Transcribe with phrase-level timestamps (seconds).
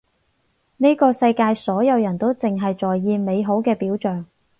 [0.77, 4.25] 呢個世界所有人都淨係在意美好嘅表象